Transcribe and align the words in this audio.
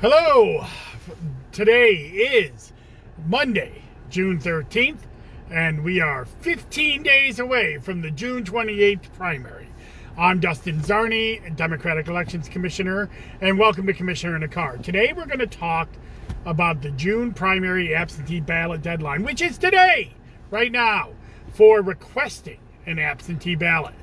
Hello. 0.00 0.64
Today 1.52 1.92
is 1.92 2.72
Monday, 3.26 3.82
June 4.08 4.38
13th, 4.38 5.00
and 5.50 5.84
we 5.84 6.00
are 6.00 6.24
15 6.24 7.02
days 7.02 7.38
away 7.38 7.76
from 7.76 8.00
the 8.00 8.10
June 8.10 8.42
28th 8.42 9.12
primary. 9.12 9.68
I'm 10.16 10.40
Dustin 10.40 10.80
Czarny, 10.80 11.54
Democratic 11.54 12.08
Elections 12.08 12.48
Commissioner, 12.48 13.10
and 13.42 13.58
welcome 13.58 13.86
to 13.88 13.92
Commissioner 13.92 14.36
in 14.36 14.42
a 14.42 14.48
Car. 14.48 14.78
Today 14.78 15.12
we're 15.14 15.26
going 15.26 15.38
to 15.38 15.46
talk 15.46 15.90
about 16.46 16.80
the 16.80 16.92
June 16.92 17.34
primary 17.34 17.94
absentee 17.94 18.40
ballot 18.40 18.80
deadline, 18.80 19.22
which 19.22 19.42
is 19.42 19.58
today, 19.58 20.14
right 20.50 20.72
now, 20.72 21.10
for 21.52 21.82
requesting 21.82 22.60
an 22.86 22.98
absentee 22.98 23.54
ballot 23.54 23.94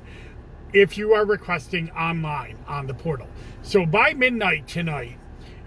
if 0.72 0.96
you 0.96 1.12
are 1.12 1.24
requesting 1.24 1.90
online 1.90 2.56
on 2.68 2.86
the 2.86 2.94
portal. 2.94 3.26
So 3.62 3.84
by 3.84 4.14
midnight 4.14 4.68
tonight, 4.68 5.18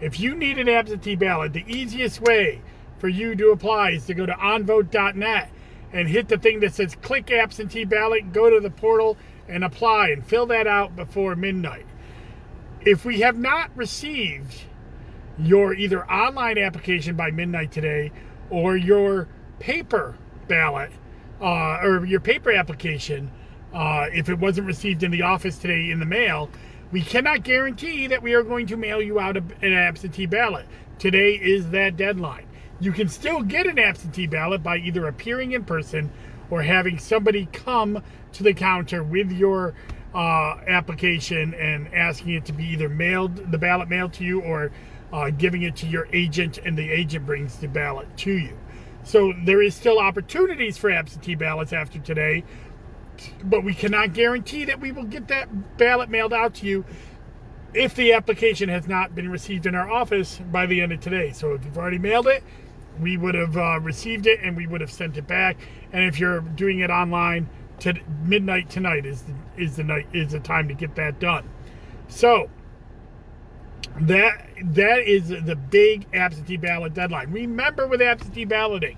if 0.01 0.19
you 0.19 0.35
need 0.35 0.57
an 0.57 0.67
absentee 0.67 1.15
ballot, 1.15 1.53
the 1.53 1.63
easiest 1.67 2.21
way 2.21 2.61
for 2.97 3.07
you 3.07 3.35
to 3.35 3.51
apply 3.51 3.91
is 3.91 4.05
to 4.07 4.13
go 4.13 4.25
to 4.25 4.33
onvote.net 4.33 5.49
and 5.93 6.07
hit 6.07 6.27
the 6.27 6.37
thing 6.37 6.59
that 6.61 6.73
says 6.73 6.95
click 7.01 7.31
absentee 7.31 7.85
ballot, 7.85 8.33
go 8.33 8.49
to 8.49 8.59
the 8.59 8.69
portal 8.69 9.17
and 9.47 9.63
apply 9.63 10.09
and 10.09 10.25
fill 10.25 10.45
that 10.47 10.67
out 10.67 10.95
before 10.95 11.35
midnight. 11.35 11.85
If 12.81 13.05
we 13.05 13.21
have 13.21 13.37
not 13.37 13.69
received 13.75 14.63
your 15.37 15.73
either 15.73 16.09
online 16.09 16.57
application 16.57 17.15
by 17.15 17.31
midnight 17.31 17.71
today 17.71 18.11
or 18.49 18.75
your 18.75 19.27
paper 19.59 20.17
ballot 20.47 20.91
uh, 21.39 21.79
or 21.81 22.05
your 22.05 22.19
paper 22.19 22.51
application, 22.51 23.31
uh, 23.73 24.07
if 24.13 24.29
it 24.29 24.39
wasn't 24.39 24.67
received 24.67 25.03
in 25.03 25.11
the 25.11 25.21
office 25.21 25.57
today 25.57 25.91
in 25.91 25.99
the 25.99 26.05
mail, 26.05 26.49
we 26.91 27.01
cannot 27.01 27.43
guarantee 27.43 28.07
that 28.07 28.21
we 28.21 28.33
are 28.33 28.43
going 28.43 28.67
to 28.67 28.77
mail 28.77 29.01
you 29.01 29.19
out 29.19 29.37
an 29.37 29.73
absentee 29.73 30.25
ballot. 30.25 30.65
Today 30.99 31.33
is 31.33 31.69
that 31.71 31.97
deadline. 31.97 32.45
You 32.79 32.91
can 32.91 33.07
still 33.07 33.41
get 33.41 33.67
an 33.67 33.79
absentee 33.79 34.27
ballot 34.27 34.61
by 34.61 34.77
either 34.77 35.07
appearing 35.07 35.53
in 35.53 35.63
person 35.63 36.11
or 36.49 36.61
having 36.61 36.97
somebody 36.99 37.47
come 37.53 38.03
to 38.33 38.43
the 38.43 38.53
counter 38.53 39.03
with 39.03 39.31
your 39.31 39.73
uh, 40.13 40.57
application 40.67 41.53
and 41.53 41.93
asking 41.93 42.33
it 42.33 42.45
to 42.45 42.53
be 42.53 42.65
either 42.65 42.89
mailed, 42.89 43.51
the 43.51 43.57
ballot 43.57 43.87
mailed 43.87 44.13
to 44.13 44.23
you, 44.25 44.41
or 44.41 44.71
uh, 45.13 45.29
giving 45.29 45.61
it 45.63 45.75
to 45.77 45.87
your 45.87 46.07
agent, 46.11 46.57
and 46.57 46.77
the 46.77 46.89
agent 46.89 47.25
brings 47.25 47.57
the 47.57 47.67
ballot 47.67 48.07
to 48.17 48.31
you. 48.31 48.57
So 49.03 49.33
there 49.45 49.61
is 49.61 49.73
still 49.73 49.99
opportunities 49.99 50.77
for 50.77 50.91
absentee 50.91 51.35
ballots 51.35 51.73
after 51.73 51.99
today, 51.99 52.43
but 53.43 53.63
we 53.63 53.73
cannot 53.73 54.13
guarantee 54.13 54.65
that 54.65 54.79
we 54.79 54.91
will 54.91 55.03
get 55.03 55.27
that 55.27 55.77
ballot 55.77 56.09
mailed 56.09 56.33
out 56.33 56.55
to 56.55 56.65
you 56.65 56.85
if 57.73 57.95
the 57.95 58.13
application 58.13 58.69
has 58.69 58.87
not 58.87 59.15
been 59.15 59.29
received 59.29 59.65
in 59.65 59.75
our 59.75 59.89
office 59.89 60.39
by 60.51 60.65
the 60.65 60.81
end 60.81 60.91
of 60.91 60.99
today. 60.99 61.31
So 61.31 61.53
if 61.53 61.63
you've 61.63 61.77
already 61.77 61.99
mailed 61.99 62.27
it, 62.27 62.43
we 62.99 63.17
would 63.17 63.35
have 63.35 63.55
uh, 63.55 63.79
received 63.79 64.27
it 64.27 64.39
and 64.43 64.57
we 64.57 64.67
would 64.67 64.81
have 64.81 64.91
sent 64.91 65.17
it 65.17 65.27
back. 65.27 65.57
And 65.93 66.03
if 66.03 66.19
you're 66.19 66.41
doing 66.41 66.79
it 66.79 66.89
online, 66.89 67.49
to 67.79 67.95
midnight 68.23 68.69
tonight 68.69 69.05
is 69.05 69.23
the, 69.23 69.33
is 69.57 69.75
the 69.75 69.83
night 69.83 70.07
is 70.13 70.33
the 70.33 70.39
time 70.39 70.67
to 70.67 70.73
get 70.73 70.95
that 70.95 71.19
done. 71.19 71.49
So 72.07 72.49
that 74.01 74.47
that 74.63 74.99
is 74.99 75.29
the 75.29 75.55
big 75.55 76.05
absentee 76.13 76.57
ballot 76.57 76.93
deadline. 76.93 77.31
Remember 77.31 77.87
with 77.87 78.01
absentee 78.01 78.45
balloting 78.45 78.97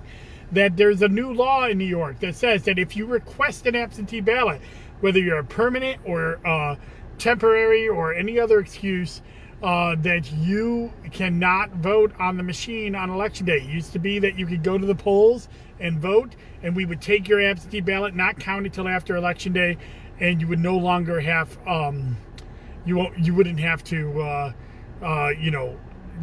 that 0.54 0.78
there's 0.78 1.02
a 1.02 1.08
new 1.08 1.34
law 1.34 1.66
in 1.66 1.78
New 1.78 1.86
York 1.86 2.20
that 2.20 2.36
says 2.36 2.64
that 2.64 2.80
if 2.80 2.96
you 2.96 3.06
request 3.06 3.66
an 3.66 3.76
absentee 3.76 4.22
ballot, 4.22 4.62
whether 5.02 5.20
you're 5.20 5.40
a 5.40 5.44
permanent 5.44 6.02
or 6.06 6.40
uh, 6.46 6.76
temporary 7.18 7.88
or 7.88 8.14
any 8.14 8.40
other 8.40 8.60
excuse, 8.60 9.22
uh, 9.64 9.96
that 10.00 10.30
you 10.34 10.92
cannot 11.12 11.72
vote 11.72 12.12
on 12.20 12.36
the 12.36 12.44
machine 12.44 12.96
on 12.96 13.10
election 13.10 13.46
day. 13.46 13.58
It 13.58 13.70
used 13.70 13.94
to 13.94 14.00
be 14.00 14.20
that 14.20 14.38
you 14.38 14.46
could 14.46 14.62
go 14.62 14.78
to 14.78 14.86
the 14.86 14.96
polls 14.96 15.48
and 15.80 16.00
vote, 16.00 16.36
and 16.62 16.76
we 16.76 16.86
would 16.86 17.02
take 17.02 17.30
your 17.30 17.42
absentee 17.42 17.80
ballot, 17.80 18.14
not 18.14 18.38
count 18.38 18.66
it 18.66 18.74
till 18.74 18.90
after 18.90 19.16
election 19.16 19.54
day, 19.54 19.78
and 20.20 20.42
you 20.42 20.48
would 20.48 20.60
no 20.60 20.78
longer 20.78 21.22
have 21.22 21.58
um, 21.66 22.18
you 22.86 23.08
you 23.18 23.34
wouldn't 23.34 23.60
have 23.60 23.84
to 23.86 24.22
uh, 24.22 24.52
uh, 25.02 25.30
you 25.30 25.50
know 25.50 25.80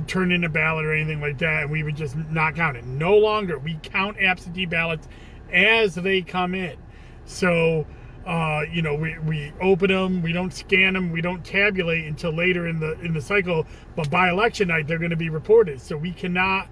turn 0.06 0.33
in 0.33 0.45
a 0.45 0.49
ballot 0.49 0.84
or 0.84 0.93
anything 0.93 1.21
like 1.21 1.39
that, 1.39 1.62
and 1.62 1.71
we 1.71 1.83
would 1.83 1.97
just 1.97 2.17
not 2.17 2.55
count 2.55 2.77
it. 2.77 2.84
No 2.84 3.17
longer 3.17 3.59
we 3.59 3.78
count 3.83 4.19
absentee 4.21 4.67
ballots 4.67 5.09
as 5.53 5.95
they 5.95 6.23
come 6.23 6.55
in. 6.55 6.77
So 7.25 7.87
uh, 8.27 8.62
you 8.71 8.83
know, 8.83 8.95
we, 8.95 9.19
we 9.21 9.53
open 9.61 9.89
them, 9.89 10.23
we 10.23 10.33
don't 10.33 10.53
scan 10.53 10.93
them, 10.93 11.11
we 11.11 11.23
don't 11.23 11.45
tabulate 11.45 12.05
until 12.05 12.33
later 12.33 12.67
in 12.67 12.79
the 12.79 12.99
in 13.00 13.15
the 13.15 13.21
cycle. 13.21 13.67
But 13.97 14.11
by 14.11 14.31
election 14.31 14.69
night, 14.69 14.87
they're 14.87 14.99
going 14.99 15.11
to 15.11 15.17
be 15.17 15.31
reported. 15.31 15.81
So 15.81 15.97
we 15.97 16.12
cannot 16.12 16.69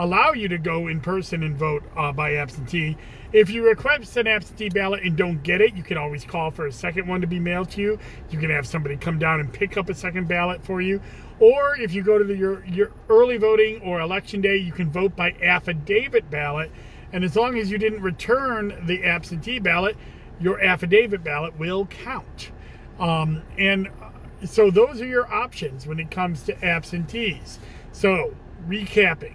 allow 0.00 0.32
you 0.32 0.48
to 0.48 0.56
go 0.56 0.88
in 0.88 0.98
person 0.98 1.42
and 1.42 1.54
vote 1.56 1.82
uh, 1.94 2.10
by 2.10 2.34
absentee. 2.36 2.96
If 3.34 3.50
you 3.50 3.66
request 3.66 4.16
an 4.16 4.26
absentee 4.26 4.70
ballot 4.70 5.02
and 5.04 5.14
don't 5.14 5.42
get 5.42 5.60
it, 5.60 5.76
you 5.76 5.82
can 5.82 5.98
always 5.98 6.24
call 6.24 6.50
for 6.50 6.66
a 6.66 6.72
second 6.72 7.06
one 7.06 7.20
to 7.20 7.26
be 7.26 7.38
mailed 7.38 7.70
to 7.72 7.82
you. 7.82 7.98
You 8.30 8.38
can 8.38 8.48
have 8.48 8.66
somebody 8.66 8.96
come 8.96 9.18
down 9.18 9.40
and 9.40 9.52
pick 9.52 9.76
up 9.76 9.90
a 9.90 9.94
second 9.94 10.26
ballot 10.26 10.64
for 10.64 10.80
you. 10.80 11.02
Or 11.38 11.76
if 11.78 11.92
you 11.92 12.02
go 12.02 12.18
to 12.18 12.24
the, 12.24 12.34
your, 12.34 12.64
your 12.64 12.92
early 13.10 13.36
voting 13.36 13.82
or 13.82 14.00
election 14.00 14.40
day, 14.40 14.56
you 14.56 14.72
can 14.72 14.90
vote 14.90 15.14
by 15.14 15.32
affidavit 15.42 16.30
ballot. 16.30 16.70
And 17.12 17.22
as 17.22 17.36
long 17.36 17.58
as 17.58 17.70
you 17.70 17.76
didn't 17.76 18.00
return 18.00 18.82
the 18.86 19.04
absentee 19.04 19.58
ballot, 19.58 19.98
your 20.40 20.62
affidavit 20.62 21.22
ballot 21.22 21.58
will 21.58 21.84
count. 21.86 22.52
Um, 22.98 23.42
and 23.58 23.88
uh, 23.88 24.46
so 24.46 24.70
those 24.70 25.02
are 25.02 25.06
your 25.06 25.32
options 25.32 25.86
when 25.86 26.00
it 26.00 26.10
comes 26.10 26.42
to 26.44 26.64
absentees. 26.64 27.58
So, 27.92 28.34
recapping, 28.66 29.34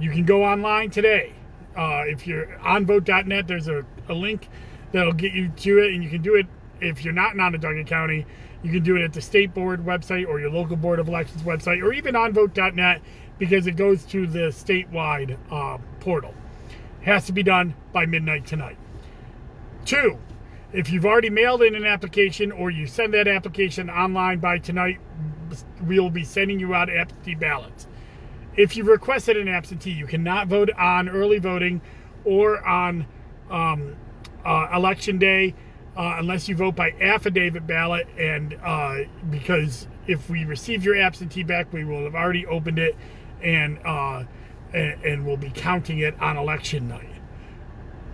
you 0.00 0.10
can 0.10 0.24
go 0.24 0.44
online 0.44 0.90
today. 0.90 1.32
Uh, 1.76 2.04
if 2.06 2.26
you're 2.26 2.58
on 2.60 2.86
vote.net, 2.86 3.46
there's 3.46 3.68
a, 3.68 3.84
a 4.08 4.14
link 4.14 4.48
that'll 4.92 5.12
get 5.12 5.32
you 5.32 5.48
to 5.48 5.78
it, 5.78 5.94
and 5.94 6.02
you 6.02 6.10
can 6.10 6.22
do 6.22 6.34
it 6.34 6.46
if 6.80 7.04
you're 7.04 7.12
not 7.12 7.34
in 7.34 7.40
Onondaga 7.40 7.84
County. 7.84 8.26
You 8.62 8.72
can 8.72 8.82
do 8.82 8.96
it 8.96 9.02
at 9.02 9.12
the 9.12 9.20
state 9.20 9.54
board 9.54 9.84
website 9.84 10.26
or 10.26 10.40
your 10.40 10.50
local 10.50 10.76
board 10.76 10.98
of 10.98 11.08
elections 11.08 11.42
website, 11.42 11.82
or 11.82 11.92
even 11.92 12.16
on 12.16 12.32
vote.net 12.32 13.02
because 13.38 13.66
it 13.66 13.76
goes 13.76 14.04
to 14.06 14.26
the 14.26 14.48
statewide 14.48 15.36
uh, 15.50 15.78
portal. 16.00 16.34
Has 17.02 17.26
to 17.26 17.32
be 17.32 17.42
done 17.42 17.74
by 17.92 18.06
midnight 18.06 18.46
tonight. 18.46 18.78
Two, 19.84 20.18
if 20.72 20.90
you've 20.90 21.06
already 21.06 21.30
mailed 21.30 21.62
in 21.62 21.74
an 21.74 21.86
application 21.86 22.50
or 22.50 22.70
you 22.70 22.86
send 22.86 23.14
that 23.14 23.28
application 23.28 23.88
online 23.88 24.40
by 24.40 24.58
tonight, 24.58 24.98
we'll 25.82 26.10
be 26.10 26.24
sending 26.24 26.58
you 26.58 26.74
out 26.74 26.90
absentee 26.90 27.34
ballots. 27.34 27.86
If 28.56 28.76
you've 28.76 28.86
requested 28.86 29.36
an 29.36 29.48
absentee, 29.48 29.90
you 29.90 30.06
cannot 30.06 30.48
vote 30.48 30.70
on 30.70 31.08
early 31.08 31.38
voting 31.38 31.82
or 32.24 32.64
on 32.66 33.06
um, 33.50 33.96
uh, 34.44 34.68
election 34.74 35.18
day 35.18 35.54
uh, 35.96 36.16
unless 36.18 36.48
you 36.48 36.56
vote 36.56 36.74
by 36.74 36.92
affidavit 37.00 37.66
ballot. 37.66 38.06
And 38.18 38.58
uh, 38.62 38.98
because 39.30 39.88
if 40.06 40.30
we 40.30 40.44
receive 40.44 40.84
your 40.84 40.96
absentee 40.96 41.42
back, 41.42 41.72
we 41.72 41.84
will 41.84 42.04
have 42.04 42.14
already 42.14 42.46
opened 42.46 42.78
it 42.78 42.96
and 43.42 43.78
uh, 43.84 44.24
and, 44.72 45.04
and 45.04 45.26
we'll 45.26 45.36
be 45.36 45.50
counting 45.50 45.98
it 45.98 46.18
on 46.20 46.36
election 46.36 46.88
night. 46.88 47.10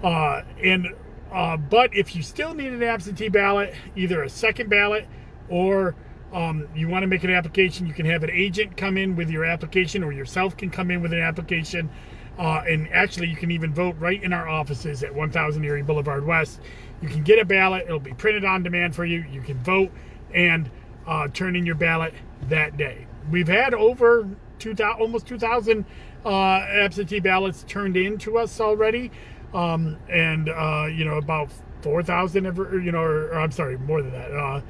Uh, 0.03 0.43
and 0.63 0.89
uh, 1.33 1.57
but 1.57 1.95
if 1.95 2.15
you 2.15 2.23
still 2.23 2.55
need 2.55 2.73
an 2.73 2.83
absentee 2.83 3.29
ballot, 3.29 3.75
either 3.97 4.23
a 4.23 4.29
second 4.29 4.69
ballot 4.69 5.07
or 5.49 5.95
um, 6.33 6.69
you 6.75 6.89
want 6.89 7.03
to 7.03 7.07
make 7.07 7.25
an 7.25 7.31
application, 7.31 7.87
you 7.87 7.93
can 7.93 8.07
have 8.07 8.23
an 8.23 8.31
agent 8.31 8.77
come 8.77 8.97
in 8.97 9.17
with 9.17 9.31
your 9.31 9.45
application 9.45 10.03
or 10.03 10.13
yourself 10.13 10.57
can 10.57 10.71
come 10.71 10.91
in 10.91 11.03
with 11.03 11.13
an 11.13 11.21
application. 11.21 11.91
Uh, 12.39 12.63
and 12.67 12.89
actually, 12.93 13.29
you 13.29 13.37
can 13.37 13.51
even 13.51 13.75
vote 13.75 13.95
right 13.99 14.23
in 14.23 14.33
our 14.33 14.49
offices 14.49 15.03
at 15.03 15.15
1000 15.15 15.65
Erie 15.65 15.83
Boulevard 15.83 16.27
West. 16.27 16.61
You 17.03 17.09
can 17.09 17.23
get 17.23 17.39
a 17.39 17.45
ballot, 17.45 17.85
it'll 17.87 17.99
be 17.99 18.15
printed 18.15 18.45
on 18.45 18.63
demand 18.63 18.95
for 18.95 19.05
you. 19.05 19.25
You 19.31 19.43
can 19.43 19.63
vote 19.63 19.91
and 20.33 20.71
uh, 21.07 21.29
turn 21.29 21.57
in 21.57 21.67
your 21.67 21.75
ballot 21.75 22.15
that 22.49 22.77
day. 22.77 23.07
We've 23.31 23.49
had 23.49 23.75
over 23.75 24.29
2000, 24.59 25.01
almost 25.01 25.27
2,000 25.27 25.85
uh, 26.25 26.29
absentee 26.29 27.21
ballots 27.21 27.65
turned 27.69 27.97
in 27.97 28.17
to 28.19 28.39
us 28.39 28.61
already 28.61 29.11
um, 29.55 29.99
and 30.09 30.49
uh, 30.49 30.87
you 30.87 31.05
know 31.05 31.17
about 31.17 31.51
four 31.83 32.03
thousand 32.03 32.47
ever, 32.47 32.79
you 32.79 32.93
know, 32.93 33.01
or, 33.01 33.29
or, 33.29 33.41
I'm 33.41 33.51
sorry, 33.51 33.77
more 33.79 34.03
than 34.03 34.13
that. 34.13 34.63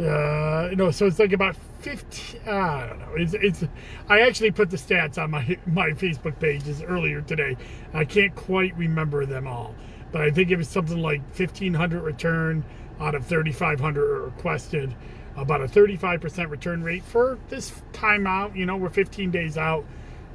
Uh, 0.00 0.68
you 0.70 0.76
know, 0.76 0.90
so 0.90 1.06
it's 1.06 1.18
like 1.18 1.32
about 1.32 1.56
fifty. 1.80 2.38
Uh, 2.46 2.50
I 2.50 2.86
don't 2.88 2.98
know. 2.98 3.14
It's 3.16 3.34
it's. 3.34 3.64
I 4.08 4.20
actually 4.20 4.50
put 4.50 4.70
the 4.70 4.76
stats 4.76 5.22
on 5.22 5.30
my 5.30 5.58
my 5.66 5.90
Facebook 5.90 6.38
pages 6.40 6.82
earlier 6.82 7.20
today. 7.20 7.56
I 7.92 8.04
can't 8.04 8.34
quite 8.34 8.76
remember 8.76 9.26
them 9.26 9.46
all, 9.46 9.74
but 10.10 10.22
I 10.22 10.30
think 10.30 10.50
it 10.50 10.56
was 10.56 10.68
something 10.68 10.98
like 10.98 11.28
fifteen 11.34 11.74
hundred 11.74 12.02
return 12.02 12.64
out 13.00 13.14
of 13.14 13.26
thirty 13.26 13.52
five 13.52 13.80
hundred 13.80 14.18
requested. 14.20 14.94
About 15.34 15.62
a 15.62 15.68
thirty 15.68 15.96
five 15.96 16.20
percent 16.20 16.50
return 16.50 16.82
rate 16.82 17.04
for 17.04 17.38
this 17.48 17.72
time 17.92 18.26
out. 18.26 18.54
You 18.54 18.66
know, 18.66 18.76
we're 18.76 18.90
fifteen 18.90 19.30
days 19.30 19.56
out. 19.56 19.84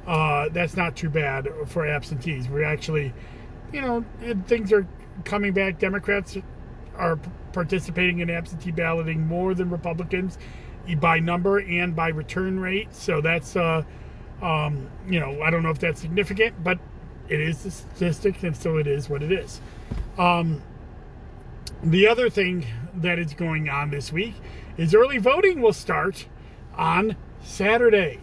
Uh, 0.06 0.48
that's 0.50 0.76
not 0.76 0.96
too 0.96 1.10
bad 1.10 1.48
for 1.66 1.86
absentees. 1.86 2.48
We're 2.48 2.64
actually 2.64 3.12
you 3.72 3.80
know, 3.80 4.04
things 4.46 4.72
are 4.72 4.86
coming 5.24 5.52
back. 5.52 5.78
Democrats 5.78 6.36
are 6.98 7.18
participating 7.52 8.18
in 8.18 8.28
absentee 8.28 8.72
balloting 8.72 9.26
more 9.26 9.54
than 9.54 9.70
Republicans, 9.70 10.36
by 11.00 11.18
number 11.18 11.58
and 11.58 11.94
by 11.94 12.08
return 12.08 12.58
rate. 12.58 12.94
So 12.94 13.20
that's, 13.20 13.56
uh, 13.56 13.82
um, 14.40 14.90
you 15.08 15.20
know, 15.20 15.42
I 15.42 15.50
don't 15.50 15.62
know 15.62 15.70
if 15.70 15.78
that's 15.78 16.00
significant, 16.00 16.62
but 16.64 16.78
it 17.28 17.40
is 17.40 17.64
a 17.66 17.70
statistic, 17.70 18.42
and 18.42 18.56
so 18.56 18.78
it 18.78 18.86
is 18.86 19.08
what 19.08 19.22
it 19.22 19.32
is. 19.32 19.60
Um, 20.16 20.62
the 21.82 22.08
other 22.08 22.30
thing 22.30 22.66
that 22.94 23.18
is 23.18 23.34
going 23.34 23.68
on 23.68 23.90
this 23.90 24.12
week 24.12 24.34
is 24.76 24.94
early 24.94 25.18
voting 25.18 25.60
will 25.60 25.72
start 25.72 26.26
on 26.76 27.16
Saturday. 27.42 28.20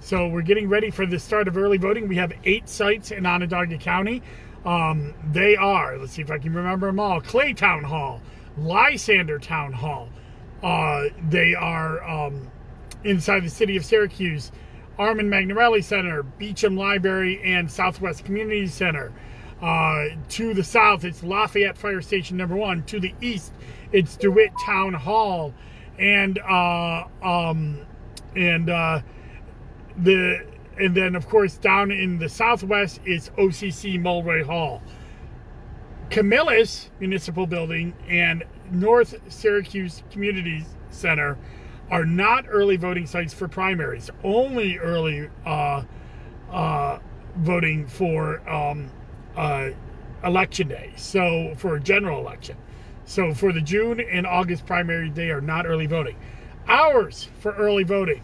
So 0.00 0.28
we're 0.28 0.42
getting 0.42 0.68
ready 0.68 0.90
for 0.90 1.04
the 1.04 1.18
start 1.18 1.48
of 1.48 1.56
early 1.56 1.78
voting. 1.78 2.08
We 2.08 2.16
have 2.16 2.32
eight 2.44 2.68
sites 2.68 3.10
in 3.10 3.26
Onondaga 3.26 3.78
County. 3.78 4.22
Um, 4.66 5.14
they 5.30 5.54
are, 5.54 5.96
let's 5.96 6.12
see 6.12 6.22
if 6.22 6.30
I 6.30 6.38
can 6.38 6.52
remember 6.52 6.88
them 6.88 6.98
all 6.98 7.20
Clay 7.20 7.54
Town 7.54 7.84
Hall, 7.84 8.20
Lysander 8.58 9.38
Town 9.38 9.72
Hall. 9.72 10.08
Uh, 10.62 11.04
they 11.28 11.54
are 11.54 12.02
um, 12.02 12.50
inside 13.04 13.44
the 13.44 13.50
city 13.50 13.76
of 13.76 13.84
Syracuse, 13.84 14.50
Armand 14.98 15.30
Magnarelli 15.30 15.84
Center, 15.84 16.24
Beauchamp 16.24 16.76
Library, 16.76 17.40
and 17.44 17.70
Southwest 17.70 18.24
Community 18.24 18.66
Center. 18.66 19.12
Uh, 19.62 20.06
to 20.30 20.52
the 20.52 20.64
south, 20.64 21.04
it's 21.04 21.22
Lafayette 21.22 21.78
Fire 21.78 22.02
Station 22.02 22.36
number 22.36 22.56
one. 22.56 22.82
To 22.84 22.98
the 22.98 23.14
east, 23.20 23.52
it's 23.92 24.16
DeWitt 24.16 24.52
Town 24.64 24.92
Hall, 24.92 25.54
and 25.98 26.38
uh, 26.40 27.04
um, 27.22 27.80
and 28.34 28.68
uh, 28.68 29.00
the 29.96 30.44
and 30.78 30.94
then 30.94 31.14
of 31.14 31.28
course 31.28 31.56
down 31.56 31.90
in 31.90 32.18
the 32.18 32.28
southwest 32.28 33.00
is 33.04 33.30
OCC 33.38 34.00
Mulroy 34.00 34.44
Hall. 34.44 34.82
Camillus 36.10 36.90
Municipal 37.00 37.46
Building 37.46 37.94
and 38.08 38.44
North 38.70 39.14
Syracuse 39.28 40.02
Community 40.10 40.64
Center 40.90 41.36
are 41.90 42.04
not 42.04 42.46
early 42.48 42.76
voting 42.76 43.06
sites 43.06 43.32
for 43.32 43.48
primaries. 43.48 44.10
Only 44.24 44.78
early 44.78 45.28
uh, 45.44 45.82
uh, 46.50 46.98
voting 47.36 47.86
for 47.86 48.48
um, 48.48 48.90
uh, 49.36 49.70
election 50.24 50.68
day. 50.68 50.92
So 50.96 51.54
for 51.56 51.76
a 51.76 51.80
general 51.80 52.20
election. 52.20 52.56
So 53.04 53.32
for 53.34 53.52
the 53.52 53.60
June 53.60 54.00
and 54.00 54.26
August 54.26 54.66
primary, 54.66 55.10
they 55.10 55.30
are 55.30 55.40
not 55.40 55.66
early 55.66 55.86
voting. 55.86 56.16
Hours 56.66 57.28
for 57.38 57.52
early 57.52 57.84
voting 57.84 58.22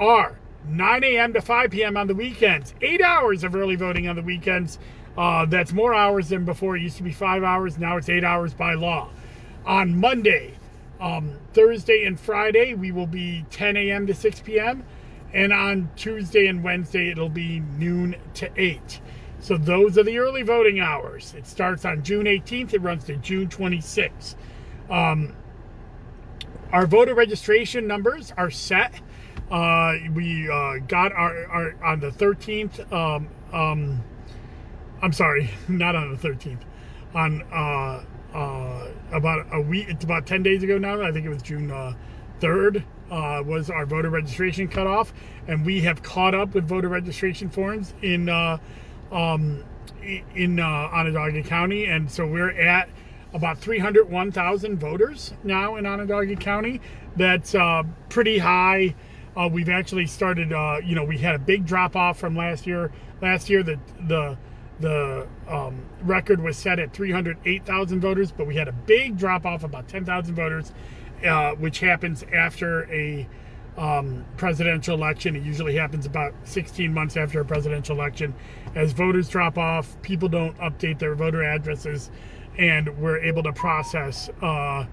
are 0.00 0.38
9 0.66 1.04
a.m. 1.04 1.32
to 1.32 1.40
5 1.40 1.70
p.m. 1.70 1.96
on 1.96 2.06
the 2.06 2.14
weekends. 2.14 2.74
Eight 2.80 3.02
hours 3.02 3.44
of 3.44 3.54
early 3.54 3.76
voting 3.76 4.08
on 4.08 4.16
the 4.16 4.22
weekends. 4.22 4.78
Uh, 5.16 5.46
that's 5.46 5.72
more 5.72 5.94
hours 5.94 6.28
than 6.28 6.44
before. 6.44 6.76
It 6.76 6.82
used 6.82 6.96
to 6.96 7.02
be 7.02 7.12
five 7.12 7.42
hours. 7.44 7.78
Now 7.78 7.96
it's 7.96 8.08
eight 8.08 8.24
hours 8.24 8.54
by 8.54 8.74
law. 8.74 9.10
On 9.64 9.98
Monday, 9.98 10.54
um, 11.00 11.38
Thursday, 11.52 12.04
and 12.04 12.18
Friday, 12.18 12.74
we 12.74 12.92
will 12.92 13.06
be 13.06 13.44
10 13.50 13.76
a.m. 13.76 14.06
to 14.06 14.14
6 14.14 14.40
p.m. 14.40 14.84
And 15.32 15.52
on 15.52 15.90
Tuesday 15.96 16.46
and 16.46 16.62
Wednesday, 16.62 17.10
it'll 17.10 17.28
be 17.28 17.60
noon 17.60 18.16
to 18.34 18.50
8. 18.56 19.00
So 19.40 19.56
those 19.56 19.98
are 19.98 20.02
the 20.02 20.18
early 20.18 20.42
voting 20.42 20.80
hours. 20.80 21.34
It 21.36 21.46
starts 21.46 21.84
on 21.84 22.02
June 22.02 22.24
18th. 22.24 22.72
It 22.72 22.80
runs 22.80 23.04
to 23.04 23.16
June 23.16 23.48
26th. 23.48 24.36
Um, 24.88 25.34
our 26.72 26.86
voter 26.86 27.14
registration 27.14 27.86
numbers 27.86 28.32
are 28.36 28.50
set. 28.50 29.00
Uh, 29.50 29.94
we 30.14 30.48
uh, 30.50 30.78
got 30.88 31.12
our, 31.12 31.46
our, 31.46 31.74
on 31.84 32.00
the 32.00 32.10
13th. 32.10 32.92
Um, 32.92 33.28
um, 33.52 34.02
I'm 35.02 35.12
sorry, 35.12 35.50
not 35.68 35.94
on 35.94 36.14
the 36.14 36.28
13th. 36.28 36.60
On 37.14 37.42
uh, 37.52 38.04
uh, 38.36 38.88
about 39.12 39.46
a 39.52 39.60
week, 39.60 39.88
it's 39.88 40.04
about 40.04 40.26
10 40.26 40.42
days 40.42 40.62
ago 40.62 40.78
now. 40.78 41.00
I 41.00 41.12
think 41.12 41.26
it 41.26 41.28
was 41.28 41.42
June 41.42 41.70
3rd. 42.40 42.84
Uh, 43.10 43.42
was 43.44 43.68
our 43.68 43.84
voter 43.84 44.08
registration 44.08 44.66
cutoff, 44.66 45.12
and 45.46 45.64
we 45.64 45.82
have 45.82 46.02
caught 46.02 46.34
up 46.34 46.54
with 46.54 46.66
voter 46.66 46.88
registration 46.88 47.50
forms 47.50 47.92
in 48.00 48.30
uh, 48.30 48.56
um, 49.12 49.62
in 50.34 50.58
uh, 50.58 50.64
Onondaga 50.64 51.42
County, 51.42 51.84
and 51.84 52.10
so 52.10 52.26
we're 52.26 52.50
at 52.50 52.88
about 53.34 53.58
301,000 53.58 54.78
voters 54.78 55.34
now 55.44 55.76
in 55.76 55.84
Onondaga 55.84 56.34
County. 56.36 56.80
That's 57.14 57.54
uh, 57.54 57.82
pretty 58.08 58.38
high. 58.38 58.94
Uh, 59.36 59.48
we've 59.50 59.68
actually 59.68 60.06
started. 60.06 60.52
Uh, 60.52 60.78
you 60.84 60.94
know, 60.94 61.04
we 61.04 61.18
had 61.18 61.34
a 61.34 61.38
big 61.38 61.66
drop 61.66 61.96
off 61.96 62.18
from 62.18 62.36
last 62.36 62.66
year. 62.66 62.92
Last 63.20 63.50
year, 63.50 63.62
the 63.62 63.78
the 64.06 64.36
the 64.80 65.26
um, 65.48 65.84
record 66.02 66.40
was 66.40 66.56
set 66.56 66.78
at 66.78 66.92
308,000 66.92 68.00
voters, 68.00 68.32
but 68.32 68.46
we 68.46 68.56
had 68.56 68.68
a 68.68 68.72
big 68.72 69.16
drop 69.16 69.46
off, 69.46 69.62
about 69.62 69.86
10,000 69.88 70.34
voters, 70.34 70.72
uh, 71.24 71.52
which 71.52 71.78
happens 71.80 72.24
after 72.32 72.90
a 72.92 73.28
um, 73.76 74.24
presidential 74.36 74.96
election. 74.96 75.36
It 75.36 75.42
usually 75.42 75.76
happens 75.76 76.06
about 76.06 76.34
16 76.44 76.92
months 76.92 77.16
after 77.16 77.40
a 77.40 77.44
presidential 77.44 77.96
election. 77.96 78.34
As 78.74 78.92
voters 78.92 79.28
drop 79.28 79.58
off, 79.58 80.00
people 80.02 80.28
don't 80.28 80.56
update 80.58 80.98
their 80.98 81.14
voter 81.14 81.42
addresses, 81.42 82.10
and 82.58 82.88
we're 82.98 83.18
able 83.18 83.42
to 83.44 83.52
process 83.52 84.28
uh, 84.42 84.86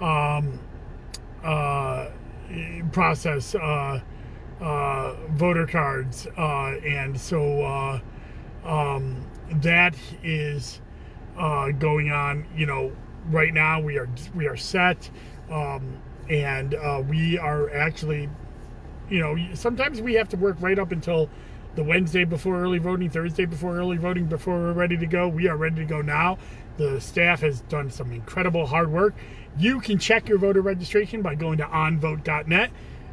um, 0.00 0.60
uh, 1.42 2.08
process 2.92 3.54
uh, 3.54 4.00
uh 4.60 5.14
voter 5.30 5.66
cards, 5.66 6.26
uh, 6.36 6.76
and 6.84 7.18
so 7.18 8.00
um, 8.64 9.26
that 9.56 9.94
is 10.22 10.80
going 11.78 12.10
on. 12.10 12.46
You 12.56 12.66
know, 12.66 12.92
right 13.26 13.52
now 13.52 13.80
we 13.80 13.98
are 13.98 14.08
we 14.34 14.46
are 14.46 14.56
set. 14.56 15.10
Um, 15.50 15.98
and 16.30 16.74
we 17.08 17.36
are 17.36 17.68
actually, 17.74 18.28
you 19.10 19.18
know, 19.18 19.36
sometimes 19.54 20.00
we 20.00 20.14
have 20.14 20.28
to 20.30 20.36
work 20.36 20.56
right 20.60 20.78
up 20.78 20.92
until 20.92 21.28
the 21.74 21.82
Wednesday 21.82 22.24
before 22.24 22.60
early 22.60 22.78
voting, 22.78 23.08
Thursday 23.08 23.44
before 23.44 23.76
early 23.76 23.96
voting, 23.96 24.26
before 24.26 24.58
we're 24.58 24.72
ready 24.72 24.96
to 24.96 25.06
go. 25.06 25.28
We 25.28 25.48
are 25.48 25.56
ready 25.56 25.76
to 25.76 25.84
go 25.84 26.02
now. 26.02 26.38
The 26.76 27.00
staff 27.00 27.40
has 27.40 27.60
done 27.62 27.90
some 27.90 28.12
incredible 28.12 28.66
hard 28.66 28.90
work. 28.90 29.14
You 29.58 29.80
can 29.80 29.98
check 29.98 30.28
your 30.28 30.38
voter 30.38 30.60
registration 30.60 31.22
by 31.22 31.34
going 31.34 31.58
to 31.58 31.64
onvote.net. 31.64 32.70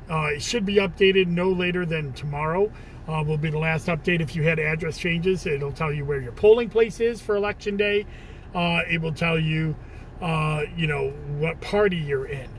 Uh, 0.10 0.30
it 0.34 0.42
should 0.42 0.66
be 0.66 0.76
updated 0.76 1.28
no 1.28 1.50
later 1.50 1.86
than 1.86 2.14
tomorrow. 2.14 2.72
Uh, 3.08 3.24
will 3.24 3.38
be 3.38 3.50
the 3.50 3.58
last 3.58 3.88
update 3.88 4.22
if 4.22 4.36
you 4.36 4.44
had 4.44 4.60
address 4.60 4.98
changes. 4.98 5.46
It'll 5.46 5.72
tell 5.72 5.92
you 5.92 6.06
where 6.06 6.22
your 6.22 6.32
polling 6.32 6.70
place 6.70 7.00
is 7.00 7.22
for 7.22 7.36
election 7.36 7.76
day. 7.76 8.06
Uh, 8.54 8.82
it 8.90 9.02
will 9.02 9.14
tell 9.14 9.40
you, 9.40 9.76
uh, 10.22 10.64
you 10.76 10.88
know, 10.88 11.10
what 11.38 11.60
party 11.60 11.98
you're 11.98 12.28
in. 12.28 12.50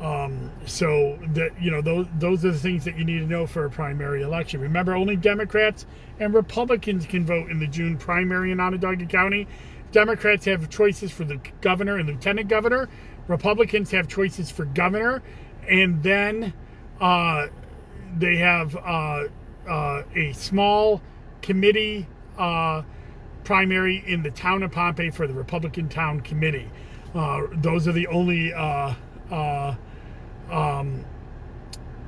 Um, 0.00 0.50
so 0.64 1.18
that 1.34 1.60
you 1.60 1.70
know 1.70 1.82
those 1.82 2.06
those 2.18 2.42
are 2.46 2.52
the 2.52 2.58
things 2.58 2.84
that 2.86 2.96
you 2.96 3.04
need 3.04 3.18
to 3.18 3.26
know 3.26 3.46
for 3.46 3.66
a 3.66 3.70
primary 3.70 4.22
election. 4.22 4.60
Remember, 4.60 4.94
only 4.94 5.14
Democrats 5.14 5.84
and 6.18 6.32
Republicans 6.32 7.04
can 7.04 7.26
vote 7.26 7.50
in 7.50 7.58
the 7.58 7.66
June 7.66 7.98
primary 7.98 8.50
in 8.50 8.60
Onondaga 8.60 9.04
County. 9.04 9.46
Democrats 9.92 10.46
have 10.46 10.70
choices 10.70 11.10
for 11.10 11.24
the 11.24 11.38
governor 11.60 11.96
and 11.96 12.08
lieutenant 12.08 12.48
governor. 12.48 12.88
Republicans 13.30 13.92
have 13.92 14.08
choices 14.08 14.50
for 14.50 14.64
governor, 14.64 15.22
and 15.68 16.02
then 16.02 16.52
uh, 17.00 17.46
they 18.18 18.36
have 18.36 18.74
uh, 18.76 19.24
uh, 19.68 20.02
a 20.16 20.32
small 20.32 21.00
committee 21.40 22.08
uh, 22.36 22.82
primary 23.44 24.02
in 24.04 24.22
the 24.22 24.32
town 24.32 24.64
of 24.64 24.72
Pompey 24.72 25.10
for 25.10 25.28
the 25.28 25.32
Republican 25.32 25.88
Town 25.88 26.20
Committee. 26.20 26.68
Uh, 27.14 27.42
those 27.52 27.86
are 27.86 27.92
the 27.92 28.08
only 28.08 28.52
uh, 28.52 28.94
um, 30.50 31.04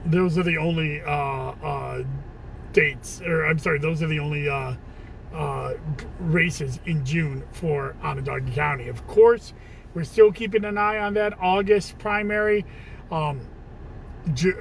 those 0.04 0.36
are 0.36 0.42
the 0.42 0.58
only 0.58 1.00
dates, 2.72 3.20
or 3.22 3.46
I'm 3.46 3.60
sorry, 3.60 3.78
those 3.78 4.02
are 4.02 4.08
the 4.08 4.18
only 4.18 4.48
races 6.18 6.80
in 6.84 7.04
June 7.04 7.44
for 7.52 7.94
Onondaga 8.02 8.50
County. 8.50 8.88
Of 8.88 9.06
course, 9.06 9.54
we're 9.94 10.04
still 10.04 10.32
keeping 10.32 10.64
an 10.64 10.78
eye 10.78 10.98
on 10.98 11.14
that 11.14 11.34
August 11.40 11.98
primary. 11.98 12.64
Um, 13.10 13.40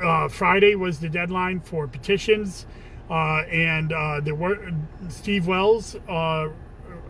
uh, 0.04 0.28
Friday 0.28 0.76
was 0.76 1.00
the 1.00 1.10
deadline 1.10 1.60
for 1.60 1.88
petitions, 1.88 2.66
uh, 3.10 3.44
and 3.50 3.94
uh, 3.94 4.20
there 4.22 4.36
were 4.36 4.72
Steve 5.10 5.48
Wells, 5.48 5.96
uh, 6.10 6.50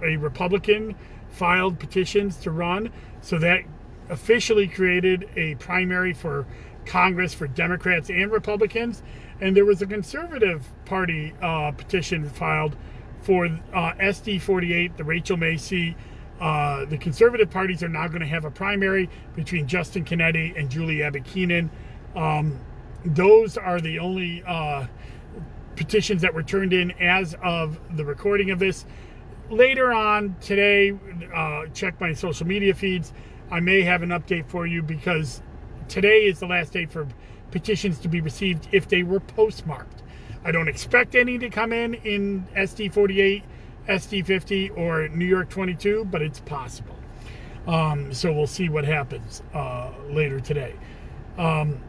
a 0.04 0.18
Republican, 0.18 0.96
filed 1.30 1.80
petitions 1.80 2.36
to 2.38 2.52
run. 2.52 2.92
So 3.22 3.40
that 3.40 3.62
officially 4.10 4.68
created 4.68 5.30
a 5.36 5.56
primary 5.56 6.14
for 6.14 6.46
Congress 6.86 7.34
for 7.34 7.48
Democrats 7.48 8.10
and 8.10 8.32
Republicans, 8.32 9.02
and 9.40 9.56
there 9.56 9.66
was 9.66 9.82
a 9.82 9.86
conservative 9.86 10.68
party 10.86 11.34
uh, 11.42 11.72
petition 11.72 12.28
filed 12.28 12.76
for 13.22 13.46
uh, 13.46 13.94
SD 13.94 14.42
48, 14.42 14.98
the 14.98 15.04
Rachel 15.04 15.38
Macy. 15.38 15.96
Uh, 16.42 16.86
the 16.86 16.98
conservative 16.98 17.50
parties 17.50 17.84
are 17.84 17.90
now 17.90 18.08
going 18.08 18.22
to 18.22 18.28
have 18.28 18.44
a 18.44 18.52
primary 18.52 19.10
between 19.36 19.68
Justin 19.68 20.04
Kennedy 20.04 20.54
and 20.58 20.70
Julie 20.70 21.04
Abbott 21.04 21.24
Kenan. 21.24 21.70
Um, 22.16 22.60
those 23.06 23.58
are 23.58 23.80
the 23.80 24.00
only 24.00 24.44
uh, 24.46 24.88
petitions 25.76 26.22
that 26.24 26.34
were 26.34 26.44
turned 26.44 26.74
in 26.74 26.92
as 27.00 27.36
of 27.44 27.80
the 27.96 28.04
recording 28.04 28.50
of 28.52 28.60
this. 28.60 28.86
Later 29.50 29.94
on 29.94 30.36
today, 30.42 30.98
uh, 31.34 31.68
check 31.74 32.00
my 32.02 32.14
social 32.14 32.48
media 32.48 32.74
feeds 32.74 33.14
I 33.52 33.60
may 33.60 33.82
have 33.82 34.02
an 34.02 34.10
update 34.10 34.48
for 34.48 34.66
you 34.66 34.82
because 34.82 35.42
today 35.90 36.20
is 36.24 36.40
the 36.40 36.48
last 36.48 36.72
date 36.72 36.90
for 36.90 37.06
petitions 37.52 38.00
to 38.00 38.08
be 38.08 38.22
received 38.22 38.70
if 38.72 38.88
they 38.88 39.04
were 39.04 39.20
postmarked. 39.20 40.04
I 40.46 40.54
don't 40.54 40.70
expect 40.70 41.16
any 41.16 41.38
to 41.38 41.50
come 41.50 41.74
in 41.74 41.96
in 41.96 42.48
SD 42.56 42.94
48, 42.94 43.44
SD 43.92 44.26
50, 44.26 44.70
or 44.72 45.08
New 45.10 45.26
York 45.26 45.50
22, 45.50 46.06
but 46.06 46.22
it's 46.22 46.40
possible. 46.40 46.96
Um, 47.68 48.14
so 48.14 48.32
we'll 48.32 48.48
see 48.48 48.70
what 48.70 48.86
happens 48.86 49.44
uh, 49.54 49.92
later 50.10 50.40
today. 50.40 50.76
Um, 51.38 51.80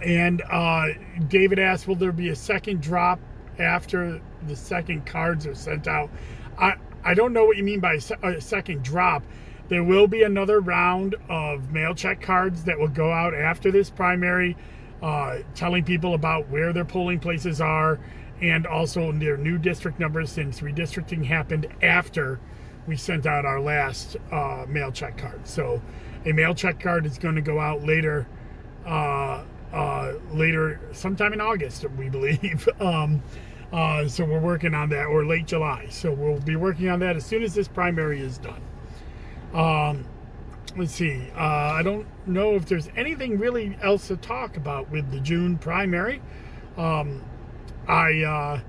and 0.00 0.42
uh, 0.50 0.88
David 1.28 1.58
asked, 1.58 1.86
will 1.86 1.96
there 1.96 2.12
be 2.12 2.28
a 2.28 2.36
second 2.36 2.80
drop 2.80 3.20
after 3.58 4.20
the 4.46 4.56
second 4.56 5.06
cards 5.06 5.46
are 5.46 5.54
sent 5.54 5.86
out? 5.86 6.10
I, 6.58 6.74
I 7.04 7.14
don't 7.14 7.32
know 7.32 7.44
what 7.44 7.56
you 7.56 7.64
mean 7.64 7.80
by 7.80 7.98
a 8.22 8.40
second 8.40 8.82
drop. 8.82 9.24
There 9.68 9.84
will 9.84 10.06
be 10.06 10.22
another 10.22 10.60
round 10.60 11.16
of 11.28 11.72
mail 11.72 11.94
check 11.94 12.20
cards 12.20 12.64
that 12.64 12.78
will 12.78 12.88
go 12.88 13.12
out 13.12 13.34
after 13.34 13.70
this 13.70 13.90
primary, 13.90 14.56
uh, 15.02 15.38
telling 15.54 15.84
people 15.84 16.14
about 16.14 16.48
where 16.48 16.72
their 16.72 16.84
polling 16.84 17.18
places 17.18 17.60
are 17.60 17.98
and 18.42 18.66
also 18.66 19.12
their 19.12 19.36
new 19.36 19.56
district 19.56 20.00
numbers 20.00 20.30
since 20.30 20.60
redistricting 20.60 21.24
happened 21.24 21.66
after 21.80 22.40
we 22.86 22.96
sent 22.96 23.24
out 23.24 23.46
our 23.46 23.60
last 23.60 24.16
uh, 24.32 24.66
mail 24.68 24.90
check 24.90 25.16
card. 25.16 25.46
So 25.46 25.80
a 26.26 26.32
mail 26.32 26.54
check 26.54 26.80
card 26.80 27.06
is 27.06 27.18
going 27.18 27.36
to 27.36 27.40
go 27.40 27.60
out 27.60 27.84
later, 27.84 28.26
uh, 28.84 29.44
uh, 29.72 30.14
later 30.32 30.80
sometime 30.92 31.32
in 31.32 31.40
August, 31.40 31.88
we 31.96 32.08
believe. 32.08 32.68
um, 32.80 33.22
uh, 33.72 34.06
so 34.08 34.24
we're 34.24 34.40
working 34.40 34.74
on 34.74 34.88
that, 34.90 35.06
or 35.06 35.24
late 35.24 35.46
July. 35.46 35.86
So 35.88 36.12
we'll 36.12 36.40
be 36.40 36.56
working 36.56 36.90
on 36.90 36.98
that 36.98 37.16
as 37.16 37.24
soon 37.24 37.42
as 37.44 37.54
this 37.54 37.68
primary 37.68 38.20
is 38.20 38.38
done. 38.38 38.60
Um, 39.54 40.04
let's 40.76 40.92
see. 40.92 41.30
Uh, 41.36 41.40
I 41.40 41.82
don't 41.82 42.06
know 42.26 42.54
if 42.56 42.66
there's 42.66 42.88
anything 42.96 43.38
really 43.38 43.78
else 43.80 44.08
to 44.08 44.16
talk 44.16 44.56
about 44.56 44.90
with 44.90 45.10
the 45.12 45.20
June 45.20 45.56
primary. 45.58 46.20
Um, 46.76 47.22
I 47.88 48.22
uh, 48.22 48.60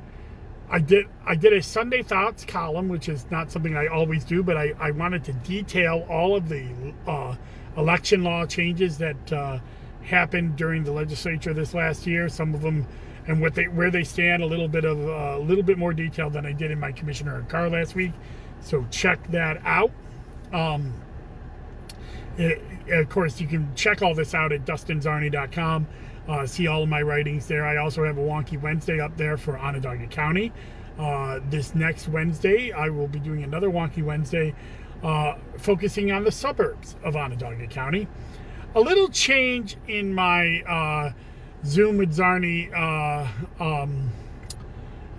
I 0.69 0.79
did 0.79 1.05
I 1.25 1.35
did 1.35 1.53
a 1.53 1.61
Sunday 1.61 2.01
Thoughts 2.01 2.45
column, 2.45 2.89
which 2.89 3.09
is 3.09 3.25
not 3.29 3.51
something 3.51 3.75
I 3.75 3.87
always 3.87 4.23
do, 4.23 4.43
but 4.43 4.57
I, 4.57 4.73
I 4.79 4.91
wanted 4.91 5.23
to 5.25 5.33
detail 5.33 6.05
all 6.09 6.35
of 6.35 6.49
the 6.49 6.65
uh, 7.07 7.35
election 7.77 8.23
law 8.23 8.45
changes 8.45 8.97
that 8.97 9.33
uh, 9.33 9.59
happened 10.03 10.55
during 10.55 10.83
the 10.83 10.91
legislature 10.91 11.53
this 11.53 11.73
last 11.73 12.07
year. 12.07 12.27
Some 12.29 12.55
of 12.55 12.61
them 12.61 12.87
and 13.27 13.39
what 13.39 13.55
they 13.55 13.67
where 13.67 13.91
they 13.91 14.03
stand. 14.03 14.41
A 14.41 14.45
little 14.45 14.67
bit 14.67 14.85
of 14.85 14.97
uh, 14.99 15.37
a 15.37 15.43
little 15.43 15.63
bit 15.63 15.77
more 15.77 15.93
detail 15.93 16.29
than 16.29 16.45
I 16.45 16.53
did 16.53 16.71
in 16.71 16.79
my 16.79 16.91
commissioner 16.91 17.39
in 17.39 17.45
car 17.45 17.69
last 17.69 17.95
week. 17.95 18.13
So 18.61 18.85
check 18.89 19.31
that 19.31 19.61
out. 19.65 19.91
Um, 20.51 20.93
it, 22.37 22.61
of 22.89 23.09
course, 23.09 23.39
you 23.39 23.47
can 23.47 23.73
check 23.75 24.01
all 24.01 24.15
this 24.15 24.33
out 24.33 24.51
at 24.51 24.65
dustinczarny.com 24.65 25.87
uh, 26.27 26.45
see 26.45 26.67
all 26.67 26.83
of 26.83 26.89
my 26.89 27.01
writings 27.01 27.47
there. 27.47 27.65
I 27.65 27.77
also 27.77 28.03
have 28.03 28.17
a 28.17 28.21
Wonky 28.21 28.61
Wednesday 28.61 28.99
up 28.99 29.15
there 29.17 29.37
for 29.37 29.57
Onondaga 29.57 30.07
County. 30.07 30.51
Uh, 30.97 31.39
this 31.49 31.73
next 31.75 32.07
Wednesday, 32.07 32.71
I 32.71 32.89
will 32.89 33.07
be 33.07 33.19
doing 33.19 33.43
another 33.43 33.69
Wonky 33.69 34.03
Wednesday 34.03 34.53
uh, 35.01 35.35
focusing 35.57 36.11
on 36.11 36.23
the 36.23 36.31
suburbs 36.31 36.95
of 37.03 37.15
Onondaga 37.15 37.67
County. 37.67 38.07
A 38.75 38.79
little 38.79 39.09
change 39.09 39.75
in 39.87 40.13
my 40.13 40.61
uh, 40.61 41.11
Zoom 41.65 41.97
with 41.97 42.15
Czarny 42.15 42.71
uh, 42.73 43.27
um, 43.63 44.11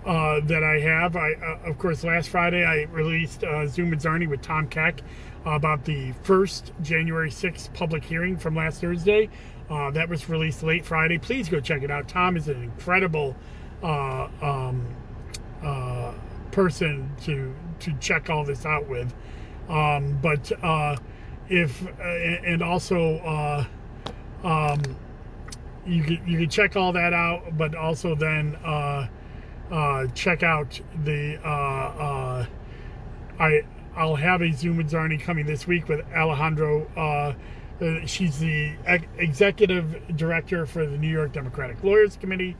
uh, 0.05 0.39
that 0.41 0.63
I 0.63 0.79
have. 0.79 1.15
I, 1.15 1.33
of 1.65 1.77
course, 1.77 2.03
last 2.03 2.29
Friday 2.29 2.65
I 2.65 2.83
released 2.91 3.43
Zoom 3.67 3.91
with 3.91 4.01
Czarny 4.01 4.27
with 4.27 4.41
Tom 4.41 4.67
Keck 4.67 5.01
about 5.45 5.85
the 5.85 6.11
first 6.23 6.73
January 6.81 7.29
6th 7.29 7.71
public 7.73 8.03
hearing 8.03 8.35
from 8.35 8.55
last 8.55 8.81
Thursday 8.81 9.29
uh, 9.69 9.91
that 9.91 10.09
was 10.09 10.29
released 10.29 10.63
late 10.63 10.85
Friday. 10.85 11.17
Please 11.17 11.49
go 11.49 11.59
check 11.59 11.83
it 11.83 11.91
out. 11.91 12.07
Tom 12.07 12.37
is 12.37 12.47
an 12.47 12.61
incredible 12.61 13.35
uh, 13.81 14.27
um, 14.41 14.85
uh, 15.63 16.13
person 16.51 17.11
to 17.23 17.53
to 17.79 17.93
check 17.99 18.29
all 18.29 18.43
this 18.45 18.65
out 18.65 18.87
with. 18.87 19.13
Um, 19.67 20.19
but 20.21 20.51
uh, 20.63 20.95
if 21.49 21.85
uh, 21.99 22.03
and 22.03 22.61
also 22.61 23.17
uh, 23.17 23.65
um, 24.43 24.81
you 25.85 26.03
can 26.03 26.21
you 26.27 26.39
can 26.39 26.49
check 26.49 26.75
all 26.75 26.91
that 26.93 27.13
out, 27.13 27.57
but 27.57 27.75
also 27.75 28.15
then 28.15 28.57
check 30.13 30.43
out 30.43 30.79
the 31.03 31.37
I 33.37 33.63
I'll 33.95 34.15
have 34.15 34.41
a 34.41 34.51
Zoom 34.51 34.77
with 34.77 34.91
Czarny 34.91 35.19
coming 35.19 35.45
this 35.45 35.65
week 35.67 35.87
with 35.87 36.05
Alejandro 36.13 36.87
she's 38.05 38.39
the 38.39 38.73
executive 39.17 40.15
director 40.15 40.65
for 40.65 40.85
the 40.85 40.97
New 40.97 41.09
York 41.09 41.33
Democratic 41.33 41.83
Lawyers 41.83 42.15
Committee, 42.15 42.55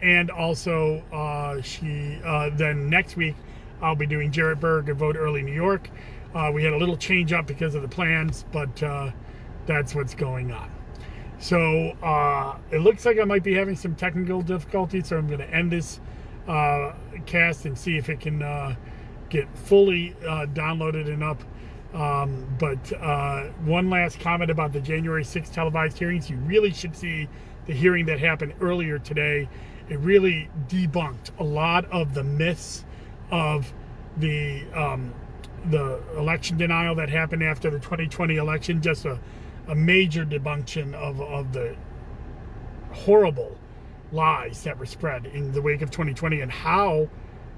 and 0.00 0.30
also 0.30 1.02
uh, 1.12 1.60
she 1.60 2.18
uh, 2.24 2.50
then 2.54 2.88
next 2.88 3.16
week 3.16 3.36
I'll 3.82 3.96
be 3.96 4.06
doing 4.06 4.30
Jarrett 4.30 4.60
Berg 4.60 4.88
and 4.88 4.98
Vote 4.98 5.16
Early 5.16 5.42
New 5.42 5.52
York. 5.52 5.90
Uh, 6.34 6.50
we 6.52 6.64
had 6.64 6.72
a 6.72 6.76
little 6.76 6.96
change 6.96 7.32
up 7.32 7.46
because 7.46 7.74
of 7.74 7.82
the 7.82 7.88
plans, 7.88 8.44
but 8.52 8.82
uh, 8.82 9.10
that's 9.66 9.94
what's 9.94 10.14
going 10.14 10.50
on. 10.50 10.70
So 11.38 11.90
uh, 12.02 12.56
it 12.70 12.78
looks 12.78 13.04
like 13.04 13.18
I 13.18 13.24
might 13.24 13.42
be 13.42 13.54
having 13.54 13.76
some 13.76 13.94
technical 13.94 14.40
difficulties, 14.40 15.08
so 15.08 15.18
I'm 15.18 15.26
going 15.26 15.40
to 15.40 15.50
end 15.50 15.70
this 15.70 16.00
cast 17.26 17.66
and 17.66 17.76
see 17.78 17.96
if 17.96 18.08
it 18.08 18.20
can 18.20 18.38
get 19.28 19.46
fully 19.56 20.16
downloaded 20.22 21.12
and 21.12 21.22
up 21.22 21.42
um, 21.94 22.46
but 22.58 22.92
uh, 23.00 23.44
one 23.64 23.88
last 23.88 24.18
comment 24.18 24.50
about 24.50 24.72
the 24.72 24.80
January 24.80 25.22
6th 25.22 25.52
televised 25.52 25.96
hearings. 25.96 26.28
You 26.28 26.36
really 26.38 26.72
should 26.72 26.96
see 26.96 27.28
the 27.66 27.72
hearing 27.72 28.06
that 28.06 28.18
happened 28.18 28.54
earlier 28.60 28.98
today. 28.98 29.48
It 29.88 30.00
really 30.00 30.50
debunked 30.68 31.30
a 31.38 31.44
lot 31.44 31.84
of 31.92 32.14
the 32.14 32.24
myths 32.24 32.84
of 33.30 33.72
the 34.16 34.64
um, 34.74 35.14
the 35.66 36.02
election 36.18 36.58
denial 36.58 36.94
that 36.96 37.08
happened 37.08 37.42
after 37.42 37.70
the 37.70 37.78
2020 37.78 38.36
election. 38.36 38.82
Just 38.82 39.04
a, 39.04 39.18
a 39.68 39.74
major 39.74 40.24
debunction 40.24 40.94
of, 40.94 41.20
of 41.20 41.52
the 41.52 41.76
horrible 42.92 43.56
lies 44.12 44.62
that 44.64 44.78
were 44.78 44.86
spread 44.86 45.26
in 45.26 45.52
the 45.52 45.62
wake 45.62 45.80
of 45.80 45.90
2020 45.90 46.40
and 46.40 46.50
how 46.50 47.08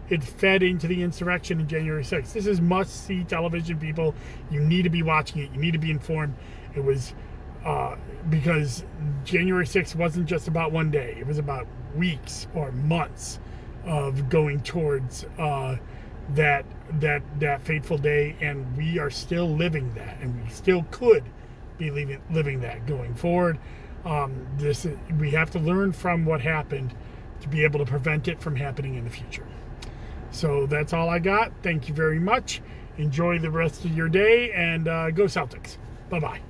it 0.09 0.23
fed 0.23 0.63
into 0.63 0.87
the 0.87 1.03
insurrection 1.03 1.61
in 1.61 1.69
January 1.69 2.05
6th. 2.05 2.33
This 2.33 2.47
is 2.47 2.61
must 2.61 3.07
see 3.07 3.25
television, 3.25 3.79
people. 3.79 4.15
You 4.51 4.61
need 4.61 4.83
to 4.83 4.91
be 4.91 5.03
watching 5.03 5.43
it, 5.43 5.53
you 5.53 5.61
need 5.61 5.73
to 5.73 5.79
be 5.79 5.91
informed. 5.91 6.35
It 6.75 6.85
was 6.85 7.15
uh, 7.65 7.97
because 8.31 8.85
January 9.25 9.67
6th 9.67 9.97
wasn't 9.97 10.27
just 10.27 10.47
about 10.47 10.73
one 10.73 10.91
day, 10.91 11.17
it 11.19 11.27
was 11.27 11.39
about 11.39 11.67
weeks 11.97 12.47
or 12.55 12.71
months 12.73 13.41
of 13.85 14.29
going 14.29 14.61
towards 14.61 15.25
uh, 15.39 15.77
that 16.35 16.65
that 17.01 17.23
that 17.41 17.63
fateful 17.63 17.99
day 17.99 18.37
and 18.41 18.77
we 18.77 18.99
are 18.99 19.11
still 19.11 19.49
living 19.49 19.93
that 19.95 20.19
and 20.21 20.43
we 20.43 20.49
still 20.51 20.85
could 20.91 21.25
be 21.79 21.91
living, 21.91 22.21
living 22.31 22.61
that 22.61 22.87
going 22.87 23.15
forward 23.15 23.59
um, 24.05 24.47
this 24.57 24.87
we 25.19 25.31
have 25.31 25.51
to 25.51 25.59
learn 25.59 25.93
from 25.93 26.25
what 26.25 26.41
happened 26.41 26.95
to 27.41 27.49
be 27.49 27.63
able 27.65 27.79
to 27.79 27.87
prevent 27.87 28.29
it 28.29 28.41
from 28.41 28.57
happening 28.57 28.95
in 28.95 29.05
the 29.05 29.11
future 29.11 29.47
so 30.37 30.67
that's 30.67 30.93
all 30.93 31.09
I 31.09 31.19
got. 31.19 31.53
Thank 31.63 31.89
you 31.89 31.95
very 31.95 32.21
much. 32.21 32.61
Enjoy 32.99 33.39
the 33.39 33.51
rest 33.51 33.85
of 33.85 33.97
your 33.97 34.09
day 34.09 34.53
and 34.53 34.89
uh, 34.89 35.11
go 35.11 35.25
Celtics. 35.25 35.77
Bye 36.11 36.21
bye. 36.21 36.41